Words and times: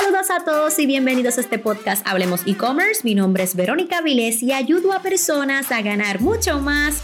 Saludos 0.00 0.30
a 0.30 0.44
todos 0.44 0.78
y 0.78 0.86
bienvenidos 0.86 1.36
a 1.36 1.42
este 1.42 1.58
podcast 1.58 2.06
Hablemos 2.06 2.40
e-commerce. 2.46 3.02
Mi 3.04 3.14
nombre 3.14 3.42
es 3.42 3.54
Verónica 3.54 4.00
Vilés 4.00 4.42
y 4.42 4.50
ayudo 4.50 4.94
a 4.94 5.02
personas 5.02 5.70
a 5.72 5.82
ganar 5.82 6.22
mucho 6.22 6.58
más 6.58 7.02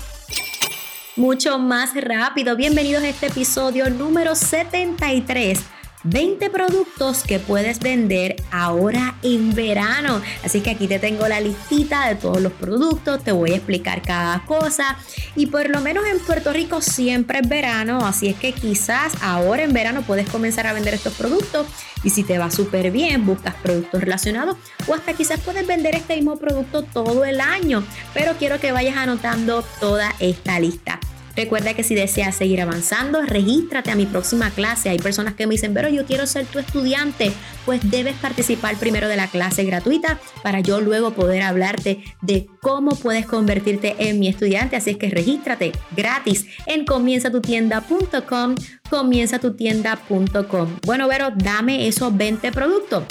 mucho 1.15 1.59
más 1.59 1.95
rápido. 1.95 2.57
Bienvenidos 2.57 3.03
a 3.03 3.09
este 3.09 3.27
episodio 3.27 3.91
número 3.91 4.35
73 4.35 5.76
20 6.07 6.51
productos 6.51 7.25
que 7.25 7.39
puedes 7.39 7.81
vender 7.81 8.37
ahora 8.51 9.17
en 9.23 9.55
verano. 9.55 10.23
Así 10.45 10.61
que 10.61 10.71
aquí 10.71 10.87
te 10.87 10.99
tengo 10.99 11.27
la 11.27 11.41
listita 11.41 12.09
de 12.09 12.15
todos 12.15 12.41
los 12.41 12.53
productos, 12.53 13.23
te 13.25 13.33
voy 13.33 13.53
a 13.53 13.57
explicar 13.57 14.03
cada 14.03 14.45
cosa 14.45 14.97
y 15.35 15.47
por 15.47 15.69
lo 15.69 15.81
menos 15.81 16.05
en 16.07 16.19
Puerto 16.21 16.53
Rico 16.53 16.81
siempre 16.81 17.41
es 17.41 17.49
verano, 17.49 18.07
así 18.07 18.29
es 18.29 18.37
que 18.37 18.53
quizás 18.53 19.15
ahora 19.21 19.65
en 19.65 19.73
verano 19.73 20.03
puedes 20.03 20.29
comenzar 20.29 20.67
a 20.67 20.73
vender 20.73 20.95
estos 20.95 21.15
productos 21.15 21.67
y 22.05 22.11
si 22.11 22.23
te 22.23 22.39
va 22.39 22.51
súper 22.51 22.91
bien, 22.91 23.27
buscas 23.27 23.55
productos 23.57 24.01
relacionados 24.01 24.57
o 24.87 24.95
hasta 24.95 25.13
quizás 25.13 25.41
puedes 25.41 25.67
vender 25.67 25.95
este 25.95 26.17
mismo 26.17 26.37
producto 26.37 26.83
todo 26.83 27.25
el 27.25 27.41
año, 27.41 27.85
pero 28.15 28.35
quiero 28.39 28.61
que 28.61 28.73
vayas 28.73 28.97
anotando 28.97 29.65
toda 29.81 30.15
esta 30.21 30.61
lista. 30.61 30.96
Recuerda 31.37 31.75
que 31.75 31.85
si 31.85 31.95
deseas 31.95 32.35
seguir 32.35 32.61
avanzando, 32.63 33.21
regístrate 33.23 33.91
a 33.91 33.97
mi 33.97 34.07
próxima 34.07 34.51
clase. 34.51 34.89
Hay 34.89 34.99
personas 34.99 35.35
que 35.35 35.47
me 35.47 35.53
dicen, 35.53 35.75
pero 35.75 35.89
yo 35.89 36.07
quiero 36.07 36.27
ser 36.27 36.47
tu 36.47 36.59
estudiante. 36.59 37.31
Pues 37.65 37.81
debes 37.91 38.15
participar 38.17 38.77
primero 38.77 39.07
de 39.09 39.17
la 39.17 39.29
clase 39.29 39.65
gratuita 39.65 40.19
para 40.43 40.61
yo 40.61 40.81
luego 40.81 41.13
poder 41.13 41.43
hablarte 41.43 42.03
de 42.23 42.47
cómo 42.63 42.97
puedes 42.97 43.27
convertirte 43.27 43.97
en 43.99 44.19
mi 44.19 44.29
estudiante. 44.29 44.77
Así 44.77 44.91
es 44.91 44.97
que 44.97 45.11
regístrate 45.11 45.73
gratis 45.95 46.47
en 46.65 46.87
comienzatutienda.com, 46.87 48.55
comienzatutienda.com. 48.89 50.77
Bueno, 50.87 51.09
Vero, 51.09 51.31
dame 51.37 51.87
esos 51.87 52.17
20 52.17 52.51
productos. 52.53 53.05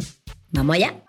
Vamos 0.51 0.75
allá. 0.75 1.04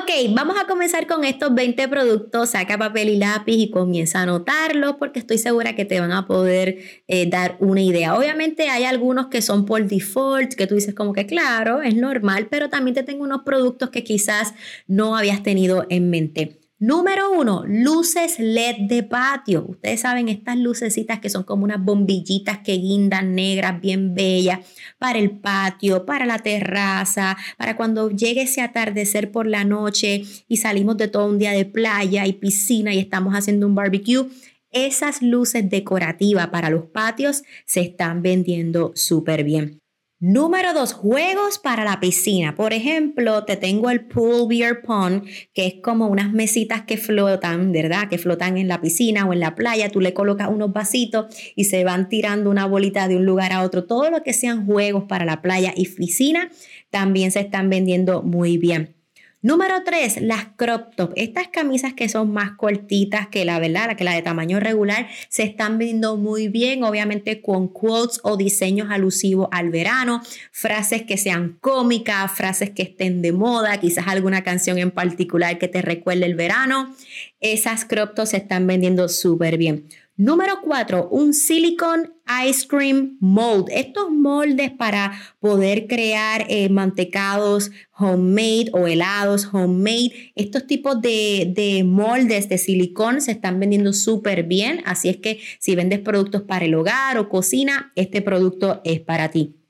Ok, 0.00 0.10
vamos 0.34 0.56
a 0.58 0.66
comenzar 0.66 1.06
con 1.06 1.22
estos 1.22 1.54
20 1.54 1.86
productos. 1.86 2.50
Saca 2.50 2.78
papel 2.78 3.10
y 3.10 3.16
lápiz 3.18 3.56
y 3.56 3.70
comienza 3.70 4.20
a 4.20 4.22
anotarlos 4.22 4.96
porque 4.96 5.18
estoy 5.18 5.36
segura 5.36 5.76
que 5.76 5.84
te 5.84 6.00
van 6.00 6.12
a 6.12 6.26
poder 6.26 6.78
eh, 7.08 7.28
dar 7.28 7.58
una 7.60 7.82
idea. 7.82 8.16
Obviamente 8.16 8.70
hay 8.70 8.84
algunos 8.84 9.26
que 9.26 9.42
son 9.42 9.66
por 9.66 9.86
default, 9.86 10.54
que 10.54 10.66
tú 10.66 10.76
dices 10.76 10.94
como 10.94 11.12
que 11.12 11.26
claro, 11.26 11.82
es 11.82 11.94
normal, 11.94 12.48
pero 12.50 12.70
también 12.70 12.94
te 12.94 13.02
tengo 13.02 13.22
unos 13.22 13.42
productos 13.42 13.90
que 13.90 14.02
quizás 14.02 14.54
no 14.86 15.14
habías 15.14 15.42
tenido 15.42 15.84
en 15.90 16.08
mente. 16.08 16.61
Número 16.82 17.30
uno, 17.30 17.62
luces 17.64 18.40
LED 18.40 18.88
de 18.88 19.04
patio. 19.04 19.66
Ustedes 19.68 20.00
saben 20.00 20.28
estas 20.28 20.56
lucecitas 20.56 21.20
que 21.20 21.30
son 21.30 21.44
como 21.44 21.62
unas 21.62 21.80
bombillitas 21.80 22.58
que 22.58 22.72
guindan 22.72 23.36
negras, 23.36 23.80
bien 23.80 24.16
bellas, 24.16 24.66
para 24.98 25.20
el 25.20 25.30
patio, 25.30 26.04
para 26.04 26.26
la 26.26 26.40
terraza, 26.40 27.36
para 27.56 27.76
cuando 27.76 28.10
llegue 28.10 28.42
ese 28.42 28.62
atardecer 28.62 29.30
por 29.30 29.46
la 29.46 29.62
noche 29.62 30.24
y 30.48 30.56
salimos 30.56 30.96
de 30.96 31.06
todo 31.06 31.28
un 31.28 31.38
día 31.38 31.52
de 31.52 31.66
playa 31.66 32.26
y 32.26 32.32
piscina 32.32 32.92
y 32.92 32.98
estamos 32.98 33.34
haciendo 33.34 33.68
un 33.68 33.76
barbecue. 33.76 34.26
Esas 34.72 35.22
luces 35.22 35.70
decorativas 35.70 36.48
para 36.48 36.68
los 36.68 36.86
patios 36.86 37.44
se 37.64 37.82
están 37.82 38.22
vendiendo 38.22 38.90
súper 38.96 39.44
bien. 39.44 39.81
Número 40.24 40.72
dos, 40.72 40.92
juegos 40.92 41.58
para 41.58 41.82
la 41.82 41.98
piscina. 41.98 42.54
Por 42.54 42.72
ejemplo, 42.72 43.42
te 43.42 43.56
tengo 43.56 43.90
el 43.90 44.04
Pool 44.04 44.46
Beer 44.48 44.80
Pond, 44.80 45.24
que 45.52 45.66
es 45.66 45.74
como 45.82 46.06
unas 46.06 46.32
mesitas 46.32 46.82
que 46.82 46.96
flotan, 46.96 47.72
¿verdad? 47.72 48.08
Que 48.08 48.18
flotan 48.18 48.56
en 48.56 48.68
la 48.68 48.80
piscina 48.80 49.26
o 49.26 49.32
en 49.32 49.40
la 49.40 49.56
playa. 49.56 49.90
Tú 49.90 50.00
le 50.00 50.14
colocas 50.14 50.48
unos 50.48 50.72
vasitos 50.72 51.26
y 51.56 51.64
se 51.64 51.82
van 51.82 52.08
tirando 52.08 52.50
una 52.50 52.66
bolita 52.66 53.08
de 53.08 53.16
un 53.16 53.26
lugar 53.26 53.50
a 53.50 53.62
otro. 53.64 53.82
Todo 53.82 54.10
lo 54.10 54.22
que 54.22 54.32
sean 54.32 54.64
juegos 54.64 55.06
para 55.08 55.24
la 55.24 55.42
playa 55.42 55.74
y 55.74 55.88
piscina 55.88 56.52
también 56.90 57.32
se 57.32 57.40
están 57.40 57.68
vendiendo 57.68 58.22
muy 58.22 58.58
bien. 58.58 59.01
Número 59.44 59.82
3, 59.84 60.22
las 60.22 60.46
crop 60.54 60.94
top. 60.94 61.12
Estas 61.16 61.48
camisas 61.48 61.94
que 61.94 62.08
son 62.08 62.32
más 62.32 62.52
cortitas 62.52 63.26
que 63.26 63.44
la 63.44 63.58
verdad, 63.58 63.96
que 63.96 64.04
la 64.04 64.14
de 64.14 64.22
tamaño 64.22 64.60
regular, 64.60 65.08
se 65.28 65.42
están 65.42 65.78
vendiendo 65.78 66.16
muy 66.16 66.46
bien, 66.46 66.84
obviamente 66.84 67.42
con 67.42 67.66
quotes 67.66 68.20
o 68.22 68.36
diseños 68.36 68.92
alusivos 68.92 69.48
al 69.50 69.70
verano, 69.70 70.22
frases 70.52 71.02
que 71.02 71.16
sean 71.16 71.58
cómicas, 71.60 72.30
frases 72.30 72.70
que 72.70 72.84
estén 72.84 73.20
de 73.20 73.32
moda, 73.32 73.80
quizás 73.80 74.06
alguna 74.06 74.44
canción 74.44 74.78
en 74.78 74.92
particular 74.92 75.58
que 75.58 75.66
te 75.66 75.82
recuerde 75.82 76.24
el 76.26 76.36
verano. 76.36 76.94
Esas 77.40 77.84
crop 77.84 78.14
tops 78.14 78.30
se 78.30 78.36
están 78.36 78.68
vendiendo 78.68 79.08
súper 79.08 79.58
bien. 79.58 79.88
Número 80.16 80.60
4, 80.62 81.08
un 81.10 81.32
silicone 81.32 82.10
ice 82.46 82.68
cream 82.68 83.16
mold. 83.18 83.70
Estos 83.70 84.10
moldes 84.10 84.70
para 84.70 85.12
poder 85.40 85.86
crear 85.86 86.44
eh, 86.48 86.68
mantecados 86.68 87.70
homemade 87.98 88.70
o 88.72 88.86
helados 88.86 89.48
homemade. 89.52 90.32
Estos 90.34 90.66
tipos 90.66 91.00
de, 91.00 91.52
de 91.56 91.82
moldes 91.84 92.50
de 92.50 92.58
silicón 92.58 93.22
se 93.22 93.32
están 93.32 93.58
vendiendo 93.58 93.94
súper 93.94 94.42
bien. 94.42 94.82
Así 94.84 95.08
es 95.08 95.16
que 95.16 95.40
si 95.58 95.74
vendes 95.74 96.00
productos 96.00 96.42
para 96.42 96.66
el 96.66 96.74
hogar 96.74 97.16
o 97.16 97.30
cocina, 97.30 97.90
este 97.96 98.20
producto 98.20 98.82
es 98.84 99.00
para 99.00 99.30
ti. 99.30 99.61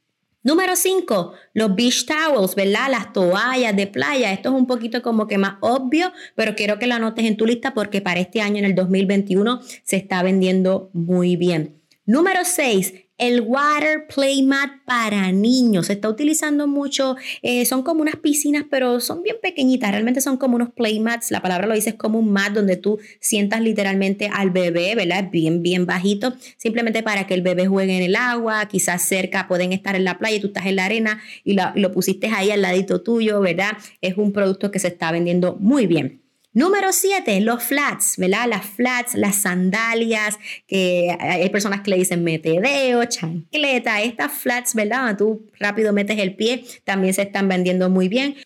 Número 0.45 0.75
5, 0.75 1.33
los 1.55 1.75
beach 1.77 2.05
towels, 2.05 2.57
¿verdad? 2.57 2.91
Las 2.91 3.13
toallas 3.13 3.77
de 3.77 3.87
playa. 3.87 4.33
Esto 4.33 4.49
es 4.49 4.55
un 4.57 4.67
poquito 4.67 5.01
como 5.01 5.29
que 5.29 5.39
más 5.39 5.55
obvio, 5.61 6.13
pero 6.35 6.57
quiero 6.57 6.81
que 6.81 6.89
lo 6.89 6.95
anotes 6.95 7.25
en 7.25 7.37
tu 7.37 7.47
lista 7.47 7.75
porque 7.75 8.01
para 8.01 8.19
este 8.19 8.41
año, 8.41 8.59
en 8.59 8.65
el 8.65 8.75
2021, 8.75 9.61
se 9.85 9.97
está 9.97 10.23
vendiendo 10.25 10.91
muy 10.93 11.37
bien. 11.37 11.81
Número 12.07 12.41
6, 12.43 12.93
el 13.23 13.43
water 13.43 14.09
play 14.13 14.43
mat 14.43 14.83
para 14.85 15.31
niños. 15.31 15.87
Se 15.87 15.93
está 15.93 16.09
utilizando 16.09 16.67
mucho, 16.67 17.15
eh, 17.43 17.65
son 17.67 17.85
como 17.85 18.03
unas 18.03 18.17
piscinas, 18.17 18.65
pero 18.69 18.99
son 18.99 19.23
bien 19.23 19.37
pequeñitas. 19.41 19.93
Realmente 19.93 20.21
son 20.21 20.37
como 20.39 20.57
unos 20.57 20.71
play 20.71 20.99
mats. 20.99 21.31
La 21.31 21.41
palabra 21.41 21.69
lo 21.69 21.75
dice, 21.75 21.91
es 21.91 21.95
como 21.95 22.19
un 22.19 22.33
mat 22.33 22.53
donde 22.53 22.77
tú 22.77 22.99
sientas 23.21 23.61
literalmente 23.61 24.29
al 24.33 24.51
bebé, 24.51 24.97
¿verdad? 24.97 25.31
Bien, 25.31 25.63
bien 25.63 25.87
bajito, 25.87 26.35
simplemente 26.57 27.05
para 27.05 27.29
que 27.29 27.35
el 27.35 27.43
bebé 27.43 27.69
juegue 27.69 27.97
en 27.97 28.03
el 28.03 28.17
agua. 28.17 28.67
Quizás 28.67 29.03
cerca 29.03 29.47
pueden 29.47 29.73
estar 29.73 29.95
en 29.95 30.03
la 30.03 30.19
playa 30.19 30.41
tú 30.41 30.49
estás 30.49 30.67
en 30.67 30.75
la 30.75 30.87
arena 30.87 31.23
y 31.45 31.57
lo 31.77 31.93
pusiste 31.93 32.27
ahí 32.27 32.51
al 32.51 32.63
ladito 32.63 33.03
tuyo, 33.03 33.41
¿verdad? 33.41 33.77
Es 34.01 34.17
un 34.17 34.33
producto 34.33 34.73
que 34.73 34.81
se 34.81 34.89
está 34.89 35.13
vendiendo 35.13 35.57
muy 35.61 35.87
bien. 35.87 36.22
Número 36.55 36.93
7, 36.93 37.41
los 37.41 37.63
flats, 37.65 38.19
¿verdad? 38.19 38.47
Las 38.47 38.67
flats, 38.67 39.15
las 39.15 39.37
sandalias, 39.37 40.39
que 40.67 41.17
hay 41.19 41.49
personas 41.49 41.81
que 41.81 41.91
le 41.91 41.97
dicen 41.97 42.23
metedeo, 42.25 43.05
chancleta, 43.07 44.03
estas 44.03 44.33
flats, 44.33 44.75
¿verdad? 44.75 45.17
Tú 45.17 45.51
rápido 45.59 45.95
metes 45.95 46.19
el 46.19 46.37
pie, 46.37 46.65
también 46.85 47.15
se 47.15 47.23
están 47.23 47.49
vendiendo 47.49 47.89
muy 47.89 48.09
bien. 48.09 48.37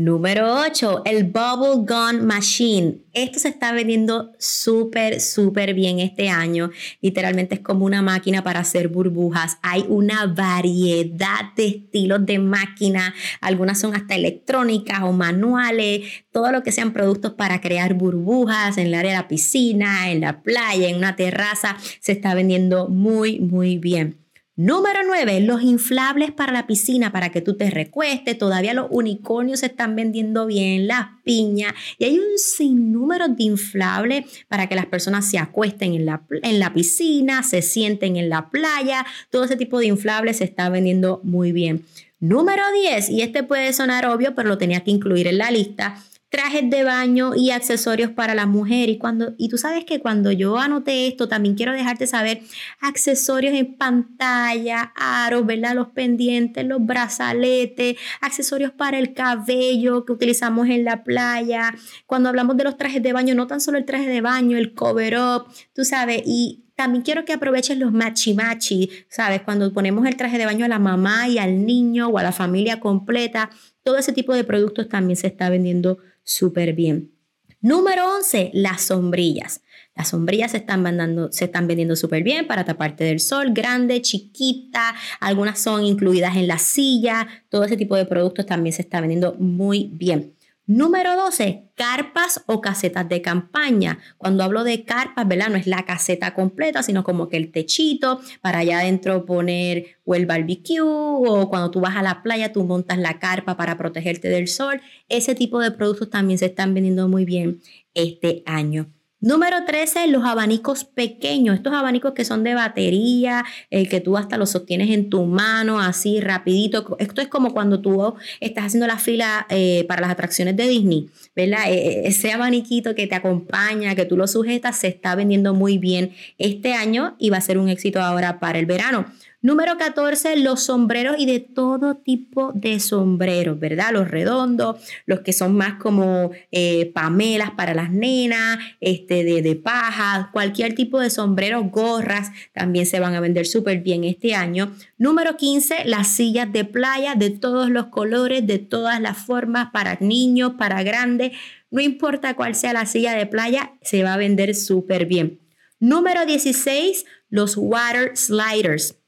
Número 0.00 0.62
8, 0.62 1.02
el 1.04 1.24
Bubble 1.24 1.84
Gun 1.86 2.24
Machine. 2.24 3.02
Esto 3.12 3.38
se 3.38 3.48
está 3.48 3.70
vendiendo 3.72 4.32
súper, 4.38 5.20
súper 5.20 5.74
bien 5.74 6.00
este 6.00 6.30
año. 6.30 6.70
Literalmente 7.02 7.56
es 7.56 7.60
como 7.60 7.84
una 7.84 8.00
máquina 8.00 8.42
para 8.42 8.60
hacer 8.60 8.88
burbujas. 8.88 9.58
Hay 9.60 9.84
una 9.90 10.24
variedad 10.24 11.52
de 11.54 11.66
estilos 11.66 12.24
de 12.24 12.38
máquina. 12.38 13.12
Algunas 13.42 13.78
son 13.78 13.94
hasta 13.94 14.14
electrónicas 14.14 15.02
o 15.02 15.12
manuales. 15.12 16.24
Todo 16.32 16.50
lo 16.50 16.62
que 16.62 16.72
sean 16.72 16.94
productos 16.94 17.34
para 17.34 17.60
crear 17.60 17.92
burbujas 17.92 18.78
en 18.78 18.86
el 18.86 18.94
área 18.94 19.10
de 19.10 19.18
la 19.18 19.28
piscina, 19.28 20.10
en 20.10 20.22
la 20.22 20.40
playa, 20.40 20.88
en 20.88 20.96
una 20.96 21.14
terraza, 21.14 21.76
se 22.00 22.12
está 22.12 22.32
vendiendo 22.32 22.88
muy, 22.88 23.38
muy 23.38 23.76
bien. 23.76 24.16
Número 24.62 24.98
9, 25.06 25.40
los 25.40 25.62
inflables 25.62 26.32
para 26.32 26.52
la 26.52 26.66
piscina 26.66 27.12
para 27.12 27.30
que 27.30 27.40
tú 27.40 27.56
te 27.56 27.70
recuestes. 27.70 28.36
Todavía 28.36 28.74
los 28.74 28.88
unicornios 28.90 29.60
se 29.60 29.66
están 29.66 29.96
vendiendo 29.96 30.44
bien, 30.44 30.86
las 30.86 31.06
piñas. 31.24 31.72
Y 31.96 32.04
hay 32.04 32.18
un 32.18 32.36
sinnúmero 32.36 33.26
de 33.28 33.42
inflables 33.42 34.26
para 34.48 34.68
que 34.68 34.74
las 34.74 34.84
personas 34.84 35.30
se 35.30 35.38
acuesten 35.38 35.94
en 35.94 36.04
la, 36.04 36.24
en 36.42 36.58
la 36.58 36.74
piscina, 36.74 37.42
se 37.42 37.62
sienten 37.62 38.16
en 38.16 38.28
la 38.28 38.50
playa. 38.50 39.06
Todo 39.30 39.44
ese 39.44 39.56
tipo 39.56 39.78
de 39.78 39.86
inflables 39.86 40.36
se 40.36 40.44
está 40.44 40.68
vendiendo 40.68 41.22
muy 41.24 41.52
bien. 41.52 41.86
Número 42.18 42.62
10, 42.70 43.08
y 43.08 43.22
este 43.22 43.42
puede 43.42 43.72
sonar 43.72 44.04
obvio, 44.04 44.34
pero 44.34 44.50
lo 44.50 44.58
tenía 44.58 44.80
que 44.80 44.90
incluir 44.90 45.26
en 45.26 45.38
la 45.38 45.50
lista 45.50 45.96
trajes 46.30 46.70
de 46.70 46.84
baño 46.84 47.32
y 47.34 47.50
accesorios 47.50 48.12
para 48.12 48.34
la 48.34 48.46
mujer. 48.46 48.88
Y, 48.88 48.98
cuando, 48.98 49.34
y 49.36 49.48
tú 49.48 49.58
sabes 49.58 49.84
que 49.84 50.00
cuando 50.00 50.30
yo 50.32 50.58
anoté 50.58 51.08
esto, 51.08 51.28
también 51.28 51.56
quiero 51.56 51.72
dejarte 51.72 52.06
saber 52.06 52.42
accesorios 52.80 53.52
en 53.52 53.76
pantalla, 53.76 54.92
aros, 54.94 55.44
¿verdad? 55.44 55.74
Los 55.74 55.88
pendientes, 55.88 56.64
los 56.64 56.84
brazaletes, 56.84 57.96
accesorios 58.20 58.70
para 58.70 58.98
el 58.98 59.12
cabello 59.12 60.04
que 60.04 60.12
utilizamos 60.12 60.68
en 60.68 60.84
la 60.84 61.02
playa. 61.02 61.74
Cuando 62.06 62.28
hablamos 62.28 62.56
de 62.56 62.64
los 62.64 62.76
trajes 62.76 63.02
de 63.02 63.12
baño, 63.12 63.34
no 63.34 63.48
tan 63.48 63.60
solo 63.60 63.76
el 63.76 63.84
traje 63.84 64.06
de 64.06 64.20
baño, 64.20 64.56
el 64.56 64.72
cover 64.72 65.18
up, 65.18 65.46
tú 65.74 65.84
sabes, 65.84 66.22
y 66.24 66.64
también 66.76 67.02
quiero 67.02 67.26
que 67.26 67.34
aproveches 67.34 67.76
los 67.76 67.92
machi 67.92 68.32
machi, 68.32 68.88
¿sabes? 69.08 69.42
Cuando 69.42 69.70
ponemos 69.70 70.06
el 70.06 70.16
traje 70.16 70.38
de 70.38 70.46
baño 70.46 70.64
a 70.64 70.68
la 70.68 70.78
mamá 70.78 71.28
y 71.28 71.36
al 71.36 71.66
niño 71.66 72.08
o 72.08 72.16
a 72.16 72.22
la 72.22 72.32
familia 72.32 72.80
completa, 72.80 73.50
todo 73.82 73.98
ese 73.98 74.14
tipo 74.14 74.32
de 74.32 74.44
productos 74.44 74.88
también 74.88 75.16
se 75.16 75.26
está 75.26 75.50
vendiendo 75.50 75.98
súper 76.30 76.72
bien. 76.74 77.12
Número 77.60 78.16
11, 78.16 78.52
las 78.54 78.82
sombrillas. 78.82 79.62
Las 79.94 80.08
sombrillas 80.08 80.52
se 80.52 80.58
están 80.58 80.82
vendiendo, 80.82 81.30
se 81.32 81.46
están 81.46 81.66
vendiendo 81.66 81.96
súper 81.96 82.22
bien 82.22 82.46
para 82.46 82.64
taparte 82.64 83.04
del 83.04 83.20
sol, 83.20 83.52
grande, 83.52 84.00
chiquita, 84.00 84.94
algunas 85.18 85.58
son 85.58 85.84
incluidas 85.84 86.36
en 86.36 86.46
la 86.46 86.58
silla, 86.58 87.26
todo 87.48 87.64
ese 87.64 87.76
tipo 87.76 87.96
de 87.96 88.06
productos 88.06 88.46
también 88.46 88.72
se 88.72 88.82
está 88.82 89.00
vendiendo 89.00 89.34
muy 89.38 89.90
bien. 89.92 90.34
Número 90.72 91.16
12, 91.16 91.64
carpas 91.74 92.44
o 92.46 92.60
casetas 92.60 93.08
de 93.08 93.20
campaña. 93.20 93.98
Cuando 94.18 94.44
hablo 94.44 94.62
de 94.62 94.84
carpas, 94.84 95.26
¿verdad? 95.26 95.48
No 95.48 95.56
es 95.56 95.66
la 95.66 95.84
caseta 95.84 96.32
completa, 96.32 96.84
sino 96.84 97.02
como 97.02 97.28
que 97.28 97.38
el 97.38 97.50
techito 97.50 98.20
para 98.40 98.60
allá 98.60 98.78
adentro 98.78 99.26
poner 99.26 99.96
o 100.04 100.14
el 100.14 100.26
barbecue 100.26 100.80
o 100.80 101.48
cuando 101.50 101.72
tú 101.72 101.80
vas 101.80 101.96
a 101.96 102.02
la 102.02 102.22
playa 102.22 102.52
tú 102.52 102.62
montas 102.62 102.98
la 102.98 103.18
carpa 103.18 103.56
para 103.56 103.76
protegerte 103.76 104.28
del 104.28 104.46
sol. 104.46 104.80
Ese 105.08 105.34
tipo 105.34 105.58
de 105.58 105.72
productos 105.72 106.08
también 106.08 106.38
se 106.38 106.46
están 106.46 106.72
vendiendo 106.72 107.08
muy 107.08 107.24
bien 107.24 107.60
este 107.94 108.44
año. 108.46 108.92
Número 109.22 109.66
13, 109.66 110.06
los 110.06 110.24
abanicos 110.24 110.84
pequeños, 110.84 111.56
estos 111.56 111.74
abanicos 111.74 112.14
que 112.14 112.24
son 112.24 112.42
de 112.42 112.54
batería, 112.54 113.44
el 113.68 113.86
que 113.86 114.00
tú 114.00 114.16
hasta 114.16 114.38
los 114.38 114.48
sostienes 114.48 114.88
en 114.88 115.10
tu 115.10 115.26
mano, 115.26 115.78
así 115.78 116.22
rapidito. 116.22 116.96
Esto 116.98 117.20
es 117.20 117.28
como 117.28 117.52
cuando 117.52 117.82
tú 117.82 118.14
estás 118.40 118.64
haciendo 118.64 118.86
la 118.86 118.96
fila 118.96 119.46
eh, 119.50 119.84
para 119.86 120.00
las 120.00 120.10
atracciones 120.10 120.56
de 120.56 120.66
Disney, 120.66 121.10
¿verdad? 121.36 121.70
E, 121.70 121.74
e, 121.74 122.08
ese 122.08 122.32
abaniquito 122.32 122.94
que 122.94 123.06
te 123.06 123.14
acompaña, 123.14 123.94
que 123.94 124.06
tú 124.06 124.16
lo 124.16 124.26
sujetas, 124.26 124.78
se 124.78 124.88
está 124.88 125.14
vendiendo 125.14 125.52
muy 125.52 125.76
bien 125.76 126.12
este 126.38 126.72
año 126.72 127.14
y 127.18 127.28
va 127.28 127.36
a 127.36 127.42
ser 127.42 127.58
un 127.58 127.68
éxito 127.68 128.00
ahora 128.00 128.40
para 128.40 128.58
el 128.58 128.64
verano. 128.64 129.04
Número 129.42 129.78
14, 129.78 130.36
los 130.36 130.64
sombreros 130.64 131.16
y 131.18 131.24
de 131.24 131.40
todo 131.40 131.96
tipo 131.96 132.52
de 132.54 132.78
sombreros, 132.78 133.58
¿verdad? 133.58 133.90
Los 133.90 134.10
redondos, 134.10 134.76
los 135.06 135.20
que 135.20 135.32
son 135.32 135.56
más 135.56 135.80
como 135.80 136.30
eh, 136.52 136.92
pamelas 136.92 137.52
para 137.52 137.72
las 137.72 137.90
nenas, 137.90 138.58
este, 138.80 139.24
de, 139.24 139.40
de 139.40 139.56
paja, 139.56 140.28
cualquier 140.34 140.74
tipo 140.74 141.00
de 141.00 141.08
sombrero, 141.08 141.64
gorras, 141.64 142.32
también 142.52 142.84
se 142.84 143.00
van 143.00 143.14
a 143.14 143.20
vender 143.20 143.46
súper 143.46 143.78
bien 143.78 144.04
este 144.04 144.34
año. 144.34 144.76
Número 144.98 145.38
15, 145.38 145.86
las 145.86 146.14
sillas 146.14 146.52
de 146.52 146.66
playa 146.66 147.14
de 147.14 147.30
todos 147.30 147.70
los 147.70 147.86
colores, 147.86 148.46
de 148.46 148.58
todas 148.58 149.00
las 149.00 149.16
formas, 149.16 149.70
para 149.72 149.96
niños, 150.00 150.52
para 150.58 150.82
grandes. 150.82 151.32
No 151.70 151.80
importa 151.80 152.34
cuál 152.34 152.54
sea 152.54 152.74
la 152.74 152.84
silla 152.84 153.14
de 153.14 153.24
playa, 153.24 153.72
se 153.80 154.02
va 154.02 154.12
a 154.12 154.18
vender 154.18 154.54
súper 154.54 155.06
bien. 155.06 155.40
Número 155.78 156.26
16, 156.26 157.06
los 157.30 157.56
water 157.56 158.14
sliders. 158.14 158.99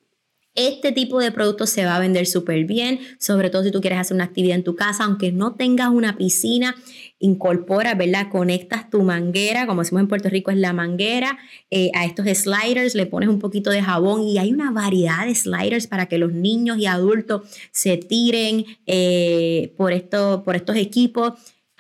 Este 0.55 0.93
tipo 0.93 1.19
de 1.19 1.33
productos 1.33 1.71
se 1.71 1.87
va 1.87 1.97
a 1.97 2.01
vender 2.01 2.27
súper 2.27 2.65
bien, 2.65 3.01
sobre 3.19 3.49
todo 3.49 3.65
si 3.65 3.71
tú 3.71 3.81
quieres 3.81 3.99
hacer 3.99 4.15
una 4.15 4.25
actividad 4.25 4.57
en 4.57 4.65
tu 4.65 4.77
casa, 4.77 5.05
aunque 5.05 5.33
no 5.33 5.55
tengas 5.55 5.89
una 5.89 6.19
piscina, 6.19 6.75
incorpora, 7.19 7.95
¿verdad? 7.95 8.29
Conectas 8.31 8.91
tu 8.91 9.03
manguera, 9.03 9.67
como 9.67 9.81
decimos 9.81 10.03
en 10.03 10.09
Puerto 10.09 10.29
Rico 10.29 10.51
es 10.51 10.59
la 10.59 10.75
manguera, 10.75 11.39
eh, 11.71 11.91
a 11.95 12.05
estos 12.05 12.27
sliders, 12.27 12.95
le 12.95 13.07
pones 13.07 13.31
un 13.31 13.39
poquito 13.39 13.71
de 13.71 13.83
jabón 13.83 14.25
y 14.25 14.37
hay 14.37 14.53
una 14.53 14.71
variedad 14.71 15.25
de 15.25 15.35
sliders 15.35 15.87
para 15.87 16.07
que 16.07 16.19
los 16.19 16.33
niños 16.35 16.77
y 16.77 16.85
adultos 16.85 17.49
se 17.71 17.97
tiren 17.97 18.67
eh, 18.87 19.73
por, 19.79 19.93
esto, 19.93 20.43
por 20.45 20.57
estos 20.57 20.77
equipos 20.77 21.33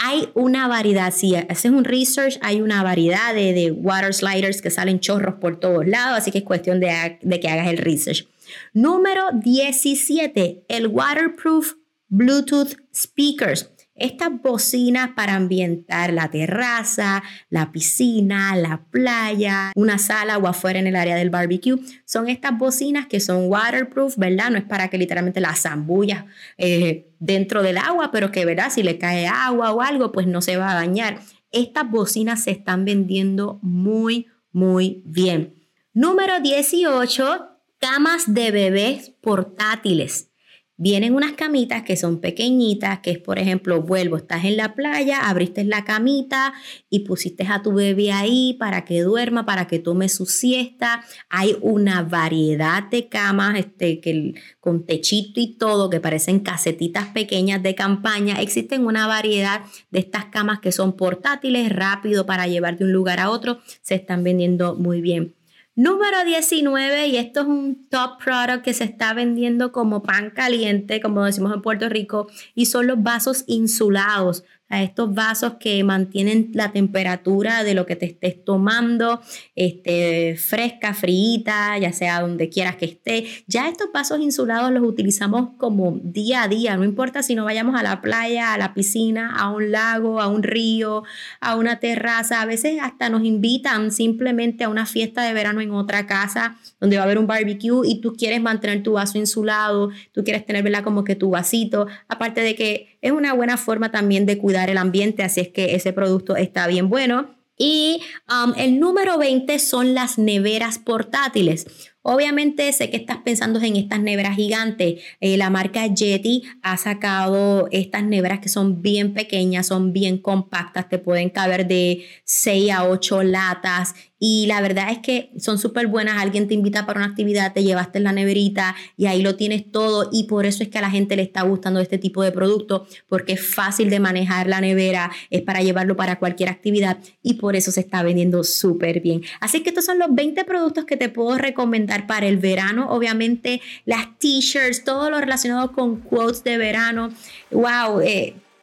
hay 0.04 0.30
una 0.34 0.66
variedad, 0.66 1.12
si 1.14 1.36
haces 1.36 1.70
un 1.70 1.84
research, 1.84 2.36
hay 2.42 2.60
una 2.60 2.82
variedad 2.82 3.32
de, 3.34 3.70
water 3.70 4.12
sliders 4.12 4.60
que 4.60 4.68
salen 4.68 4.98
chorros 4.98 5.36
por 5.36 5.60
todos 5.60 5.86
lados, 5.86 6.18
así 6.18 6.32
que 6.32 6.38
es 6.38 6.44
cuestión 6.44 6.80
de, 6.80 7.18
de 7.22 7.38
que 7.38 7.48
hagas 7.48 7.68
el 7.68 7.78
research. 7.78 8.26
Número 8.72 9.24
17, 9.32 10.64
el 10.68 10.86
waterproof 10.88 11.74
Bluetooth 12.08 12.76
speakers. 12.94 13.70
Estas 13.94 14.30
bocinas 14.42 15.10
para 15.14 15.34
ambientar 15.34 16.12
la 16.12 16.30
terraza, 16.30 17.22
la 17.50 17.72
piscina, 17.72 18.56
la 18.56 18.84
playa, 18.90 19.72
una 19.76 19.98
sala 19.98 20.38
o 20.38 20.46
afuera 20.46 20.78
en 20.78 20.86
el 20.86 20.96
área 20.96 21.14
del 21.14 21.30
barbecue, 21.30 21.78
son 22.04 22.28
estas 22.28 22.58
bocinas 22.58 23.06
que 23.06 23.20
son 23.20 23.48
waterproof, 23.48 24.16
¿verdad? 24.16 24.50
No 24.50 24.58
es 24.58 24.64
para 24.64 24.88
que 24.88 24.98
literalmente 24.98 25.40
las 25.40 25.60
zambullas 25.60 26.24
eh, 26.58 27.12
dentro 27.18 27.62
del 27.62 27.78
agua, 27.78 28.10
pero 28.10 28.32
que, 28.32 28.44
¿verdad? 28.44 28.70
Si 28.70 28.82
le 28.82 28.98
cae 28.98 29.26
agua 29.26 29.72
o 29.72 29.82
algo, 29.82 30.10
pues 30.10 30.26
no 30.26 30.40
se 30.42 30.56
va 30.56 30.72
a 30.72 30.74
dañar. 30.74 31.20
Estas 31.50 31.90
bocinas 31.90 32.44
se 32.44 32.50
están 32.50 32.84
vendiendo 32.84 33.58
muy, 33.62 34.26
muy 34.52 35.02
bien. 35.04 35.54
Número 35.92 36.40
18, 36.40 37.51
camas 37.82 38.32
de 38.32 38.52
bebés 38.52 39.10
portátiles. 39.20 40.28
Vienen 40.76 41.14
unas 41.14 41.32
camitas 41.32 41.82
que 41.82 41.96
son 41.96 42.20
pequeñitas, 42.20 43.00
que 43.00 43.10
es 43.10 43.18
por 43.18 43.40
ejemplo, 43.40 43.82
vuelvo, 43.82 44.16
estás 44.16 44.44
en 44.44 44.56
la 44.56 44.74
playa, 44.74 45.28
abriste 45.28 45.64
la 45.64 45.84
camita 45.84 46.54
y 46.88 47.00
pusiste 47.00 47.44
a 47.44 47.60
tu 47.60 47.72
bebé 47.72 48.12
ahí 48.12 48.54
para 48.58 48.84
que 48.84 49.02
duerma, 49.02 49.44
para 49.44 49.66
que 49.66 49.80
tome 49.80 50.08
su 50.08 50.26
siesta. 50.26 51.04
Hay 51.28 51.56
una 51.60 52.02
variedad 52.04 52.84
de 52.88 53.08
camas 53.08 53.58
este, 53.58 54.00
que, 54.00 54.34
con 54.60 54.86
techito 54.86 55.40
y 55.40 55.58
todo, 55.58 55.90
que 55.90 56.00
parecen 56.00 56.38
casetitas 56.38 57.08
pequeñas 57.08 57.64
de 57.64 57.74
campaña. 57.74 58.40
Existen 58.40 58.86
una 58.86 59.08
variedad 59.08 59.62
de 59.90 59.98
estas 59.98 60.26
camas 60.26 60.60
que 60.60 60.70
son 60.70 60.96
portátiles, 60.96 61.68
rápido 61.68 62.26
para 62.26 62.46
llevar 62.46 62.78
de 62.78 62.84
un 62.84 62.92
lugar 62.92 63.18
a 63.18 63.30
otro. 63.30 63.58
Se 63.82 63.96
están 63.96 64.22
vendiendo 64.22 64.76
muy 64.76 65.00
bien. 65.00 65.34
Número 65.74 66.22
19, 66.26 67.06
y 67.06 67.16
esto 67.16 67.40
es 67.40 67.46
un 67.46 67.88
top 67.88 68.22
product 68.22 68.62
que 68.62 68.74
se 68.74 68.84
está 68.84 69.14
vendiendo 69.14 69.72
como 69.72 70.02
pan 70.02 70.28
caliente, 70.28 71.00
como 71.00 71.24
decimos 71.24 71.54
en 71.54 71.62
Puerto 71.62 71.88
Rico, 71.88 72.26
y 72.54 72.66
son 72.66 72.86
los 72.86 73.02
vasos 73.02 73.44
insulados 73.46 74.44
a 74.72 74.82
estos 74.82 75.14
vasos 75.14 75.56
que 75.60 75.84
mantienen 75.84 76.48
la 76.54 76.72
temperatura 76.72 77.62
de 77.62 77.74
lo 77.74 77.84
que 77.84 77.94
te 77.94 78.06
estés 78.06 78.42
tomando, 78.42 79.20
este, 79.54 80.34
fresca, 80.36 80.94
fríita, 80.94 81.76
ya 81.76 81.92
sea 81.92 82.22
donde 82.22 82.48
quieras 82.48 82.76
que 82.76 82.86
esté. 82.86 83.26
Ya 83.46 83.68
estos 83.68 83.92
vasos 83.92 84.20
insulados 84.20 84.72
los 84.72 84.82
utilizamos 84.82 85.50
como 85.58 86.00
día 86.02 86.44
a 86.44 86.48
día, 86.48 86.74
no 86.78 86.84
importa 86.84 87.22
si 87.22 87.34
no 87.34 87.44
vayamos 87.44 87.78
a 87.78 87.82
la 87.82 88.00
playa, 88.00 88.54
a 88.54 88.58
la 88.58 88.72
piscina, 88.72 89.36
a 89.36 89.50
un 89.50 89.72
lago, 89.72 90.22
a 90.22 90.28
un 90.28 90.42
río, 90.42 91.02
a 91.40 91.54
una 91.56 91.78
terraza, 91.78 92.40
a 92.40 92.46
veces 92.46 92.78
hasta 92.80 93.10
nos 93.10 93.24
invitan 93.24 93.92
simplemente 93.92 94.64
a 94.64 94.70
una 94.70 94.86
fiesta 94.86 95.22
de 95.22 95.34
verano 95.34 95.60
en 95.60 95.72
otra 95.72 96.06
casa 96.06 96.56
donde 96.80 96.96
va 96.96 97.02
a 97.02 97.04
haber 97.04 97.18
un 97.18 97.26
barbecue 97.26 97.86
y 97.86 98.00
tú 98.00 98.14
quieres 98.14 98.40
mantener 98.40 98.82
tu 98.82 98.92
vaso 98.92 99.18
insulado, 99.18 99.90
tú 100.12 100.24
quieres 100.24 100.46
tener 100.46 100.62
como 100.82 101.04
que 101.04 101.14
tu 101.14 101.28
vasito, 101.28 101.88
aparte 102.08 102.40
de 102.40 102.54
que 102.54 102.91
es 103.02 103.12
una 103.12 103.34
buena 103.34 103.58
forma 103.58 103.90
también 103.90 104.24
de 104.24 104.38
cuidar 104.38 104.70
el 104.70 104.78
ambiente, 104.78 105.22
así 105.22 105.40
es 105.40 105.48
que 105.48 105.74
ese 105.74 105.92
producto 105.92 106.36
está 106.36 106.66
bien 106.68 106.88
bueno. 106.88 107.34
Y 107.58 108.00
um, 108.28 108.54
el 108.56 108.80
número 108.80 109.18
20 109.18 109.58
son 109.58 109.94
las 109.94 110.18
neveras 110.18 110.78
portátiles. 110.78 111.66
Obviamente 112.00 112.72
sé 112.72 112.90
que 112.90 112.96
estás 112.96 113.18
pensando 113.18 113.60
en 113.60 113.76
estas 113.76 114.00
neveras 114.00 114.34
gigantes. 114.34 115.00
Eh, 115.20 115.36
la 115.36 115.50
marca 115.50 115.86
Yeti 115.86 116.42
ha 116.62 116.76
sacado 116.76 117.68
estas 117.70 118.02
neveras 118.02 118.40
que 118.40 118.48
son 118.48 118.82
bien 118.82 119.14
pequeñas, 119.14 119.66
son 119.66 119.92
bien 119.92 120.18
compactas, 120.18 120.88
te 120.88 120.98
pueden 120.98 121.30
caber 121.30 121.68
de 121.68 122.04
6 122.24 122.72
a 122.72 122.88
8 122.88 123.22
latas 123.22 123.94
y 124.24 124.46
la 124.46 124.60
verdad 124.60 124.92
es 124.92 124.98
que 125.00 125.32
son 125.36 125.58
súper 125.58 125.88
buenas. 125.88 126.22
Alguien 126.22 126.46
te 126.46 126.54
invita 126.54 126.86
para 126.86 127.00
una 127.00 127.08
actividad, 127.08 127.52
te 127.52 127.64
llevaste 127.64 127.98
en 127.98 128.04
la 128.04 128.12
neverita 128.12 128.76
y 128.96 129.06
ahí 129.06 129.20
lo 129.20 129.34
tienes 129.34 129.68
todo 129.72 130.10
y 130.12 130.28
por 130.28 130.46
eso 130.46 130.62
es 130.62 130.68
que 130.68 130.78
a 130.78 130.80
la 130.80 130.90
gente 130.90 131.16
le 131.16 131.22
está 131.22 131.42
gustando 131.42 131.80
este 131.80 131.98
tipo 131.98 132.22
de 132.22 132.30
producto 132.30 132.86
porque 133.08 133.32
es 133.32 133.44
fácil 133.44 133.90
de 133.90 133.98
manejar 133.98 134.46
la 134.46 134.60
nevera, 134.60 135.10
es 135.30 135.42
para 135.42 135.60
llevarlo 135.60 135.96
para 135.96 136.20
cualquier 136.20 136.50
actividad 136.50 136.98
y 137.20 137.34
por 137.34 137.56
eso 137.56 137.72
se 137.72 137.80
está 137.80 138.04
vendiendo 138.04 138.44
súper 138.44 139.00
bien. 139.00 139.22
Así 139.40 139.64
que 139.64 139.70
estos 139.70 139.86
son 139.86 139.98
los 139.98 140.14
20 140.14 140.44
productos 140.44 140.84
que 140.84 140.96
te 140.96 141.08
puedo 141.08 141.36
recomendar 141.36 142.06
para 142.06 142.28
el 142.28 142.36
verano. 142.36 142.90
Obviamente 142.90 143.60
las 143.86 144.16
t-shirts, 144.20 144.84
todo 144.84 145.10
lo 145.10 145.18
relacionado 145.18 145.72
con 145.72 145.96
quotes 145.96 146.44
de 146.44 146.58
verano. 146.58 147.12
Wow, 147.50 148.00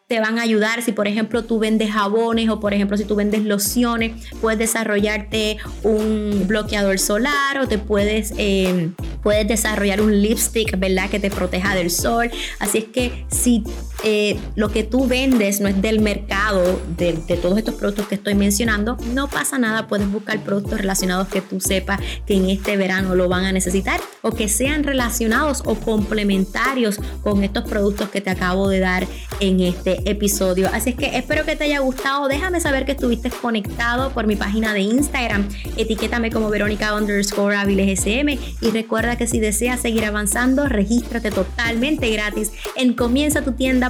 te 0.10 0.20
van 0.20 0.40
a 0.40 0.42
ayudar. 0.42 0.82
Si 0.82 0.92
por 0.92 1.08
ejemplo 1.08 1.44
tú 1.44 1.60
vendes 1.60 1.92
jabones 1.92 2.50
o 2.50 2.60
por 2.60 2.74
ejemplo 2.74 2.98
si 2.98 3.06
tú 3.06 3.16
vendes 3.16 3.44
lociones, 3.44 4.28
puedes 4.42 4.58
desarrollarte 4.58 5.58
un 5.84 6.46
bloqueador 6.48 6.98
solar 6.98 7.60
o 7.62 7.68
te 7.68 7.78
puedes, 7.78 8.34
eh, 8.38 8.90
puedes 9.22 9.48
desarrollar 9.48 10.02
un 10.02 10.20
lipstick, 10.20 10.80
¿verdad? 10.80 11.12
Que 11.12 11.20
te 11.20 11.30
proteja 11.30 11.76
del 11.76 11.92
sol. 11.92 12.32
Así 12.58 12.80
es 12.80 12.86
que 12.86 13.26
si 13.30 13.64
eh, 14.04 14.40
lo 14.56 14.70
que 14.70 14.84
tú 14.84 15.08
vendes 15.08 15.62
no 15.62 15.68
es 15.68 15.82
del 15.82 16.00
mercado 16.00 16.80
de, 16.98 17.14
todos 17.42 17.58
estos 17.58 17.76
productos 17.76 18.08
que 18.08 18.16
estoy 18.16 18.36
mencionando, 18.36 18.98
no 19.14 19.28
pasa 19.28 19.58
nada, 19.58 19.88
puedes 19.88 20.12
buscar 20.12 20.40
productos 20.44 20.80
relacionados 20.80 21.28
que 21.28 21.42
tú 21.42 21.60
sepas 21.60 22.00
que 22.26 22.36
en 22.36 22.50
este 22.50 22.78
verano 22.78 23.16
lo 23.16 23.30
van 23.30 23.46
a 23.46 23.52
necesitar 23.52 24.00
o 24.22 24.32
que 24.32 24.50
sean 24.50 24.84
relacionados 24.84 25.64
o 25.66 25.76
complementarios 25.76 27.00
con 27.22 27.44
estos 27.44 27.64
productos 27.66 28.10
que 28.10 28.22
te 28.22 28.30
acabo 28.30 28.70
de 28.70 28.80
dar 28.80 29.08
en 29.40 29.60
este 29.60 30.10
episodio. 30.10 30.70
Así 30.74 30.92
es 30.92 30.96
que 30.96 31.18
espero 31.18 31.46
que 31.46 31.56
te 31.56 31.66
haya 31.66 31.80
gustado, 31.80 32.28
déjame 32.28 32.60
saber 32.60 32.86
que 32.86 32.94
estuviste 32.94 33.30
conectado 33.30 34.12
por 34.12 34.28
mi 34.28 34.36
página 34.36 34.74
de 34.74 34.82
Instagram, 34.82 35.48
etiquétame 35.78 36.32
como 36.32 36.50
Verónica 36.50 36.96
underscore 36.96 37.56
SM 37.94 38.40
y 38.62 38.72
recuerda 38.72 39.18
que 39.18 39.28
si 39.28 39.40
deseas 39.40 39.80
seguir 39.82 40.06
avanzando, 40.06 40.68
regístrate 40.68 41.32
totalmente 41.32 42.10
gratis 42.12 42.52
en 42.76 42.94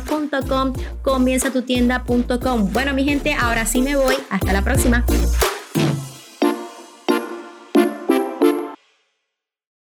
comienzatutienda.com, 0.03 0.73
comienzatutienda.com. 1.01 2.73
Bueno, 2.73 2.93
mi 2.93 3.03
gente, 3.03 3.33
ahora 3.33 3.65
sí 3.65 3.81
me 3.81 3.95
voy. 3.95 4.15
Hasta 4.29 4.53
la 4.53 4.61
próxima. 4.61 5.05